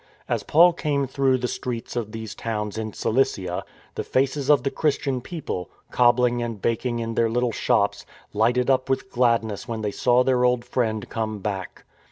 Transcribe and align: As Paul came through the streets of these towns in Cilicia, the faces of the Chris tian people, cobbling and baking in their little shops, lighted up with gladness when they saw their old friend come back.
As 0.27 0.41
Paul 0.41 0.73
came 0.73 1.05
through 1.05 1.37
the 1.37 1.47
streets 1.47 1.95
of 1.95 2.11
these 2.11 2.33
towns 2.33 2.75
in 2.75 2.91
Cilicia, 2.93 3.63
the 3.93 4.03
faces 4.03 4.49
of 4.49 4.63
the 4.63 4.71
Chris 4.71 4.97
tian 4.97 5.21
people, 5.21 5.69
cobbling 5.91 6.41
and 6.41 6.59
baking 6.59 6.97
in 6.97 7.13
their 7.13 7.29
little 7.29 7.51
shops, 7.51 8.03
lighted 8.33 8.67
up 8.67 8.89
with 8.89 9.11
gladness 9.11 9.67
when 9.67 9.83
they 9.83 9.91
saw 9.91 10.23
their 10.23 10.43
old 10.43 10.65
friend 10.65 11.07
come 11.07 11.37
back. 11.37 11.85